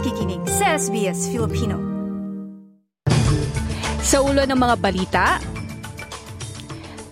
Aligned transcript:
nakikinig 0.00 0.40
sa 0.48 0.80
SBS 0.80 1.28
Filipino. 1.28 1.76
Sa 4.00 4.24
ulo 4.24 4.48
ng 4.48 4.56
mga 4.56 4.76
balita, 4.80 5.24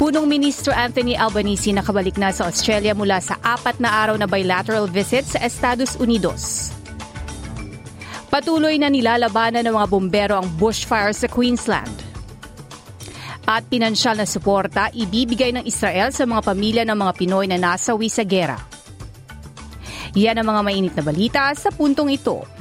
Punong 0.00 0.24
Ministro 0.24 0.72
Anthony 0.72 1.12
Albanese 1.12 1.68
nakabalik 1.68 2.16
na 2.16 2.32
sa 2.32 2.48
Australia 2.48 2.96
mula 2.96 3.20
sa 3.20 3.36
apat 3.44 3.76
na 3.76 3.92
araw 3.92 4.16
na 4.16 4.24
bilateral 4.24 4.88
visit 4.88 5.28
sa 5.28 5.36
Estados 5.44 6.00
Unidos. 6.00 6.72
Patuloy 8.32 8.80
na 8.80 8.88
nilalabanan 8.88 9.68
ng 9.68 9.74
mga 9.76 9.88
bombero 9.92 10.34
ang 10.40 10.48
bushfire 10.56 11.12
sa 11.12 11.28
Queensland. 11.28 11.92
At 13.44 13.68
pinansyal 13.68 14.16
na 14.16 14.24
suporta 14.24 14.88
ibibigay 14.96 15.52
ng 15.52 15.68
Israel 15.68 16.08
sa 16.08 16.24
mga 16.24 16.40
pamilya 16.40 16.82
ng 16.88 16.96
mga 16.96 17.12
Pinoy 17.20 17.52
na 17.52 17.60
nasawi 17.60 18.08
sa 18.08 18.24
gera. 18.24 18.56
Yan 20.16 20.40
ang 20.40 20.56
mga 20.56 20.60
mainit 20.64 20.94
na 20.96 21.04
balita 21.04 21.52
sa 21.52 21.68
puntong 21.68 22.16
ito. 22.16 22.57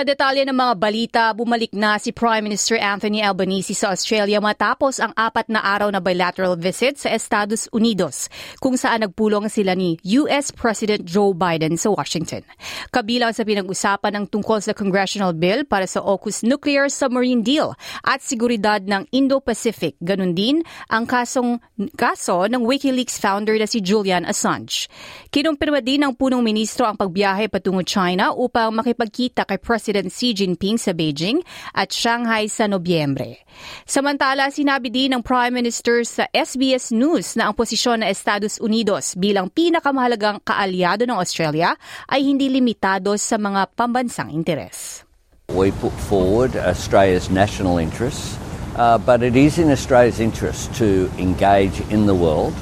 Sa 0.00 0.08
detalye 0.08 0.48
ng 0.48 0.56
mga 0.56 0.74
balita, 0.80 1.22
bumalik 1.36 1.76
na 1.76 2.00
si 2.00 2.08
Prime 2.08 2.40
Minister 2.40 2.80
Anthony 2.80 3.20
Albanese 3.20 3.76
sa 3.76 3.92
Australia 3.92 4.40
matapos 4.40 4.96
ang 4.96 5.12
apat 5.12 5.52
na 5.52 5.60
araw 5.60 5.92
na 5.92 6.00
bilateral 6.00 6.56
visit 6.56 6.96
sa 6.96 7.12
Estados 7.12 7.68
Unidos, 7.68 8.32
kung 8.64 8.80
saan 8.80 9.04
nagpulong 9.04 9.52
sila 9.52 9.76
ni 9.76 10.00
US 10.24 10.56
President 10.56 11.04
Joe 11.04 11.36
Biden 11.36 11.76
sa 11.76 11.92
Washington. 11.92 12.40
Kabilang 12.88 13.36
sa 13.36 13.44
pinag-usapan 13.44 14.24
ng 14.24 14.32
tungkol 14.32 14.64
sa 14.64 14.72
congressional 14.72 15.36
bill 15.36 15.68
para 15.68 15.84
sa 15.84 16.00
AUKUS 16.00 16.48
nuclear 16.48 16.88
submarine 16.88 17.44
deal 17.44 17.76
at 18.00 18.24
seguridad 18.24 18.80
ng 18.80 19.04
Indo-Pacific. 19.12 20.00
Ganon 20.00 20.32
din 20.32 20.64
ang 20.88 21.04
kasong, 21.04 21.60
kaso 22.00 22.48
ng 22.48 22.64
WikiLeaks 22.64 23.20
founder 23.20 23.60
na 23.60 23.68
si 23.68 23.84
Julian 23.84 24.24
Assange. 24.24 24.88
Kinumpirma 25.28 25.84
din 25.84 26.08
ng 26.08 26.16
punong 26.16 26.40
ministro 26.40 26.88
ang 26.88 26.96
pagbiyahe 26.96 27.52
patungo 27.52 27.84
China 27.84 28.32
upang 28.32 28.72
makipagkita 28.72 29.44
kay 29.44 29.60
President 29.60 29.89
President 29.90 30.14
Xi 30.14 30.30
Jinping 30.30 30.78
sa 30.78 30.94
Beijing 30.94 31.42
at 31.74 31.90
Shanghai 31.90 32.46
sa 32.46 32.70
Nobyembre. 32.70 33.42
Samantala, 33.82 34.46
sinabi 34.54 34.86
din 34.86 35.10
ng 35.10 35.18
Prime 35.26 35.50
Minister 35.50 36.06
sa 36.06 36.30
SBS 36.30 36.94
News 36.94 37.34
na 37.34 37.50
ang 37.50 37.58
posisyon 37.58 38.06
ng 38.06 38.06
Estados 38.06 38.62
Unidos 38.62 39.18
bilang 39.18 39.50
pinakamahalagang 39.50 40.46
kaalyado 40.46 41.10
ng 41.10 41.18
Australia 41.18 41.74
ay 42.06 42.22
hindi 42.22 42.46
limitado 42.46 43.18
sa 43.18 43.34
mga 43.34 43.66
pambansang 43.74 44.30
interes. 44.30 45.02
We 45.50 45.74
put 45.82 45.90
forward 46.06 46.54
Australia's 46.54 47.26
national 47.26 47.82
interests, 47.82 48.38
uh, 48.78 48.94
but 48.94 49.26
it 49.26 49.34
is 49.34 49.58
in 49.58 49.74
Australia's 49.74 50.22
interest 50.22 50.70
to 50.78 51.10
engage 51.18 51.82
in 51.90 52.06
the 52.06 52.14
world. 52.14 52.54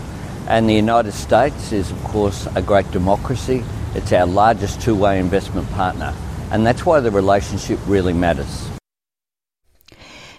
And 0.48 0.64
the 0.64 0.80
United 0.80 1.12
States 1.12 1.76
is, 1.76 1.92
of 1.92 2.00
course, 2.08 2.48
a 2.56 2.64
great 2.64 2.88
democracy. 2.88 3.60
It's 3.92 4.16
our 4.16 4.24
largest 4.24 4.80
two 4.80 4.96
way 4.96 5.20
investment 5.20 5.68
partner. 5.76 6.16
And 6.50 6.64
that's 6.64 6.84
why 6.84 7.00
the 7.00 7.12
relationship 7.12 7.78
really 7.84 8.16
matters. 8.16 8.68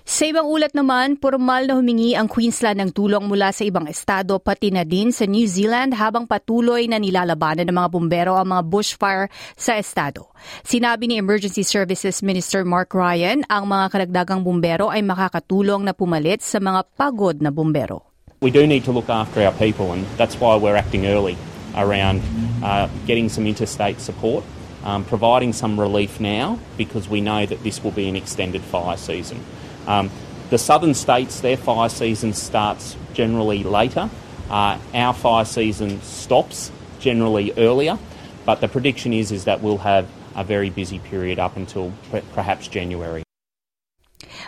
Sa 0.09 0.25
ibang 0.25 0.49
ulat 0.49 0.73
naman, 0.73 1.21
formal 1.21 1.69
na 1.69 1.77
humingi 1.77 2.17
ang 2.17 2.25
Queensland 2.25 2.81
ng 2.81 2.91
tulong 2.97 3.29
mula 3.29 3.53
sa 3.53 3.61
ibang 3.61 3.85
estado 3.85 4.41
pati 4.41 4.73
na 4.73 4.81
din 4.81 5.13
sa 5.13 5.29
New 5.29 5.45
Zealand 5.45 5.93
habang 5.93 6.25
patuloy 6.25 6.89
na 6.89 6.97
nilalabanan 6.97 7.69
ng 7.69 7.77
mga 7.77 7.89
bumbero 7.93 8.33
ang 8.33 8.49
mga 8.49 8.63
bushfire 8.65 9.29
sa 9.53 9.77
estado. 9.77 10.33
Sinabi 10.65 11.05
ni 11.05 11.21
Emergency 11.21 11.61
Services 11.61 12.25
Minister 12.25 12.65
Mark 12.65 12.89
Ryan, 12.97 13.45
ang 13.45 13.69
mga 13.69 13.85
karagdagang 13.93 14.41
bumbero 14.41 14.89
ay 14.89 15.05
makakatulong 15.05 15.85
na 15.85 15.93
pumalit 15.93 16.41
sa 16.41 16.57
mga 16.57 16.89
pagod 16.97 17.37
na 17.37 17.53
bumbero. 17.53 18.09
We 18.41 18.49
do 18.49 18.65
need 18.65 18.89
to 18.89 18.91
look 18.91 19.13
after 19.13 19.45
our 19.45 19.53
people 19.61 19.93
and 19.93 20.09
that's 20.17 20.41
why 20.41 20.57
we're 20.57 20.73
acting 20.73 21.05
early 21.05 21.37
around 21.77 22.25
uh, 22.65 22.89
getting 23.05 23.29
some 23.29 23.45
interstate 23.45 24.01
support 24.01 24.41
um, 24.83 25.03
providing 25.05 25.53
some 25.53 25.79
relief 25.79 26.19
now 26.19 26.59
because 26.77 27.07
we 27.07 27.21
know 27.21 27.45
that 27.45 27.63
this 27.63 27.83
will 27.83 27.91
be 27.91 28.07
an 28.07 28.15
extended 28.15 28.61
fire 28.61 28.97
season. 28.97 29.43
Um, 29.87 30.09
the 30.49 30.57
southern 30.57 30.93
states, 30.93 31.41
their 31.41 31.57
fire 31.57 31.89
season 31.89 32.33
starts 32.33 32.95
generally 33.13 33.63
later. 33.63 34.09
Uh, 34.49 34.79
our 34.93 35.13
fire 35.13 35.45
season 35.45 36.01
stops 36.01 36.71
generally 36.99 37.53
earlier, 37.53 37.99
but 38.45 38.61
the 38.61 38.67
prediction 38.67 39.13
is, 39.13 39.31
is 39.31 39.45
that 39.45 39.61
we'll 39.61 39.77
have 39.77 40.07
a 40.35 40.43
very 40.43 40.69
busy 40.69 40.99
period 40.99 41.37
up 41.37 41.55
until 41.55 41.93
perhaps 42.33 42.67
January. 42.67 43.23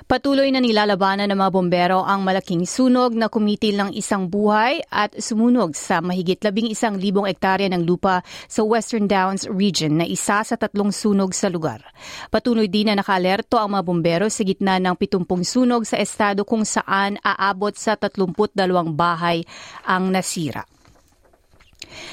Patuloy 0.07 0.49
na 0.49 0.63
nilalabanan 0.63 1.27
ng 1.29 1.39
mga 1.39 1.51
bombero 1.51 1.99
ang 2.01 2.23
malaking 2.23 2.63
sunog 2.63 3.11
na 3.11 3.27
kumitil 3.27 3.75
ng 3.77 3.91
isang 3.93 4.31
buhay 4.31 4.79
at 4.87 5.11
sumunog 5.19 5.75
sa 5.75 5.99
mahigit 5.99 6.39
labing 6.39 6.71
isang 6.71 6.95
libong 6.95 7.27
ektarya 7.27 7.67
ng 7.71 7.83
lupa 7.83 8.23
sa 8.47 8.63
Western 8.63 9.05
Downs 9.05 9.45
region 9.51 9.99
na 9.99 10.05
isa 10.07 10.41
sa 10.41 10.55
tatlong 10.55 10.95
sunog 10.95 11.35
sa 11.35 11.51
lugar. 11.51 11.83
Patuloy 12.31 12.71
din 12.71 12.87
na 12.87 12.97
nakaalerto 12.97 13.59
ang 13.59 13.75
mga 13.75 13.83
bombero 13.83 14.25
sa 14.31 14.47
gitna 14.47 14.79
ng 14.79 14.95
70 14.95 15.27
sunog 15.43 15.83
sa 15.83 15.99
estado 15.99 16.47
kung 16.47 16.63
saan 16.63 17.19
aabot 17.19 17.75
sa 17.75 17.99
32 17.99 18.55
bahay 18.95 19.43
ang 19.83 20.07
nasira. 20.07 20.70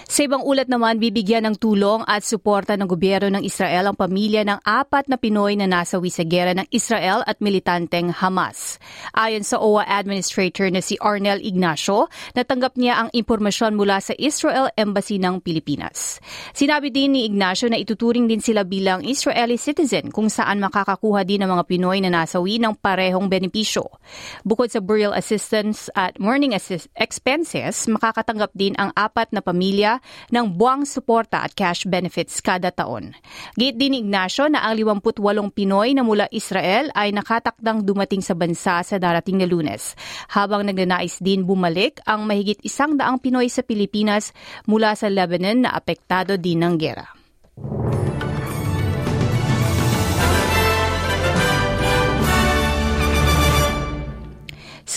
Sa 0.08 0.24
ibang 0.26 0.42
ulat 0.42 0.66
naman, 0.66 0.98
bibigyan 0.98 1.46
ng 1.46 1.56
tulong 1.60 2.02
at 2.08 2.24
suporta 2.26 2.74
ng 2.74 2.88
gobyerno 2.88 3.38
ng 3.38 3.44
Israel 3.44 3.92
ang 3.92 3.96
pamilya 3.96 4.42
ng 4.42 4.60
apat 4.64 5.06
na 5.06 5.20
Pinoy 5.20 5.54
na 5.54 5.68
nasawi 5.68 6.08
sa 6.08 6.24
gera 6.24 6.56
ng 6.56 6.66
Israel 6.72 7.22
at 7.24 7.38
militanteng 7.38 8.10
Hamas. 8.10 8.80
Ayon 9.14 9.44
sa 9.46 9.60
OWA 9.62 9.86
Administrator 9.86 10.68
na 10.72 10.82
si 10.82 10.98
Arnel 10.98 11.38
Ignacio, 11.40 12.10
natanggap 12.34 12.74
niya 12.74 13.06
ang 13.06 13.08
impormasyon 13.14 13.78
mula 13.78 14.02
sa 14.02 14.12
Israel 14.18 14.72
Embassy 14.74 15.22
ng 15.22 15.38
Pilipinas. 15.38 16.18
Sinabi 16.50 16.90
din 16.90 17.14
ni 17.14 17.28
Ignacio 17.28 17.70
na 17.70 17.78
ituturing 17.78 18.26
din 18.26 18.42
sila 18.42 18.66
bilang 18.66 19.04
Israeli 19.06 19.60
citizen 19.60 20.10
kung 20.10 20.26
saan 20.32 20.58
makakakuha 20.58 21.22
din 21.22 21.44
ng 21.44 21.50
mga 21.52 21.64
Pinoy 21.68 22.02
na 22.02 22.10
nasawi 22.10 22.58
ng 22.58 22.74
parehong 22.80 23.30
benepisyo. 23.30 23.86
Bukod 24.42 24.72
sa 24.72 24.82
burial 24.82 25.14
assistance 25.14 25.92
at 25.94 26.16
mourning 26.16 26.56
assist 26.56 26.88
expenses, 26.96 27.86
makakatanggap 27.86 28.50
din 28.56 28.74
ang 28.80 28.90
apat 28.96 29.30
na 29.30 29.44
pamilya 29.44 29.67
pamilya 29.68 30.00
ng 30.32 30.56
buwang 30.56 30.88
suporta 30.88 31.44
at 31.44 31.52
cash 31.52 31.84
benefits 31.84 32.40
kada 32.40 32.72
taon. 32.72 33.12
Gate 33.52 33.76
din 33.76 34.00
Ignacio 34.00 34.48
na 34.48 34.64
ang 34.64 34.80
58 34.80 35.20
Pinoy 35.52 35.92
na 35.92 36.00
mula 36.00 36.24
Israel 36.32 36.88
ay 36.96 37.12
nakatakdang 37.12 37.84
dumating 37.84 38.24
sa 38.24 38.32
bansa 38.32 38.80
sa 38.80 38.96
darating 38.96 39.36
na 39.36 39.44
lunes, 39.44 39.92
habang 40.32 40.64
nagnanais 40.64 41.20
din 41.20 41.44
bumalik 41.44 42.00
ang 42.08 42.24
mahigit 42.24 42.64
isang 42.64 42.96
daang 42.96 43.20
Pinoy 43.20 43.52
sa 43.52 43.60
Pilipinas 43.60 44.32
mula 44.64 44.96
sa 44.96 45.12
Lebanon 45.12 45.68
na 45.68 45.76
apektado 45.76 46.40
din 46.40 46.64
ng 46.64 46.74
gera. 46.80 47.17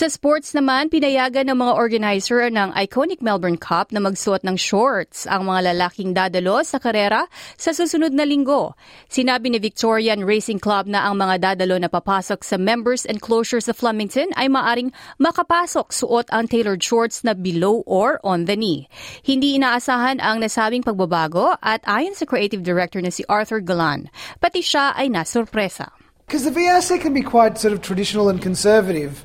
Sa 0.02 0.10
sports 0.10 0.50
naman, 0.50 0.90
pinayagan 0.90 1.46
ng 1.46 1.62
mga 1.62 1.78
organizer 1.78 2.50
ng 2.50 2.74
iconic 2.74 3.22
Melbourne 3.22 3.54
Cup 3.54 3.94
na 3.94 4.02
magsuot 4.02 4.42
ng 4.42 4.58
shorts 4.58 5.30
ang 5.30 5.46
mga 5.46 5.70
lalaking 5.70 6.10
dadalo 6.10 6.58
sa 6.66 6.82
karera 6.82 7.30
sa 7.54 7.70
susunod 7.70 8.10
na 8.10 8.26
linggo. 8.26 8.74
Sinabi 9.06 9.54
ni 9.54 9.62
Victorian 9.62 10.26
Racing 10.26 10.58
Club 10.58 10.90
na 10.90 11.06
ang 11.06 11.22
mga 11.22 11.54
dadalo 11.54 11.78
na 11.78 11.86
papasok 11.86 12.42
sa 12.42 12.58
members 12.58 13.06
enclosure 13.06 13.62
sa 13.62 13.70
Flemington 13.70 14.34
ay 14.34 14.50
maaring 14.50 14.90
makapasok 15.22 15.94
suot 15.94 16.26
ang 16.34 16.50
tailored 16.50 16.82
shorts 16.82 17.22
na 17.22 17.30
below 17.30 17.86
or 17.86 18.18
on 18.26 18.50
the 18.50 18.58
knee. 18.58 18.90
Hindi 19.22 19.54
inaasahan 19.54 20.18
ang 20.18 20.42
nasabing 20.42 20.82
pagbabago 20.82 21.54
at 21.62 21.78
ayon 21.86 22.18
sa 22.18 22.26
creative 22.26 22.66
director 22.66 22.98
na 22.98 23.14
si 23.14 23.22
Arthur 23.30 23.62
Galan, 23.62 24.10
pati 24.42 24.66
siya 24.66 24.98
ay 24.98 25.14
nasurpresa. 25.14 25.94
Because 26.26 26.42
the 26.42 26.50
VRC 26.50 26.98
can 26.98 27.14
be 27.14 27.22
quite 27.22 27.54
sort 27.54 27.70
of 27.70 27.86
traditional 27.86 28.26
and 28.26 28.42
conservative. 28.42 29.22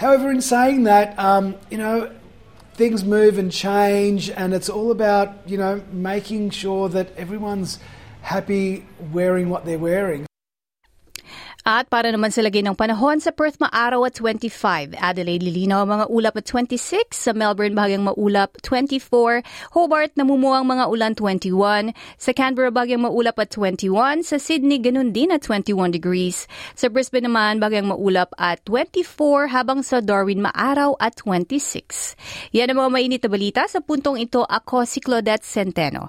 However, 0.00 0.30
in 0.30 0.40
saying 0.40 0.84
that, 0.84 1.18
um, 1.18 1.56
you 1.68 1.76
know, 1.76 2.10
things 2.72 3.04
move 3.04 3.36
and 3.36 3.52
change, 3.52 4.30
and 4.30 4.54
it's 4.54 4.70
all 4.70 4.90
about, 4.90 5.46
you 5.46 5.58
know, 5.58 5.82
making 5.92 6.48
sure 6.48 6.88
that 6.88 7.14
everyone's 7.18 7.78
happy 8.22 8.86
wearing 9.12 9.50
what 9.50 9.66
they're 9.66 9.78
wearing. 9.78 10.24
At 11.68 11.92
para 11.92 12.08
naman 12.08 12.32
sa 12.32 12.40
lagay 12.40 12.64
ng 12.64 12.72
panahon, 12.72 13.20
sa 13.20 13.36
Perth 13.36 13.60
maaraw 13.60 14.08
at 14.08 14.16
25, 14.16 14.96
Adelaide 14.96 15.44
lilinaw 15.44 15.84
mga 15.84 16.06
ulap 16.08 16.40
at 16.40 16.48
26, 16.48 17.12
sa 17.12 17.36
Melbourne 17.36 17.76
bahagyang 17.76 18.00
maulap 18.00 18.56
24, 18.64 19.44
Hobart 19.76 20.16
namumuang 20.16 20.64
mga 20.64 20.88
ulan 20.88 21.12
21, 21.12 21.92
sa 22.16 22.30
Canberra 22.32 22.72
bahagyang 22.72 23.04
maulap 23.04 23.36
at 23.36 23.52
21, 23.52 24.24
sa 24.24 24.40
Sydney 24.40 24.80
ganun 24.80 25.12
din 25.12 25.28
at 25.28 25.44
21 25.44 25.92
degrees, 25.92 26.48
sa 26.72 26.88
Brisbane 26.88 27.28
naman 27.28 27.60
bahagyang 27.60 27.92
maulap 27.92 28.32
at 28.40 28.64
24, 28.64 29.52
habang 29.52 29.84
sa 29.84 30.00
Darwin 30.00 30.40
maaraw 30.40 30.96
at 30.96 31.12
26. 31.20 32.16
Yan 32.56 32.72
ang 32.72 32.88
mga 32.88 32.90
mainit 32.90 33.20
na 33.20 33.30
balita 33.30 33.62
sa 33.68 33.84
puntong 33.84 34.16
ito. 34.16 34.48
Ako 34.48 34.88
si 34.88 35.04
Claudette 35.04 35.44
Centeno. 35.44 36.08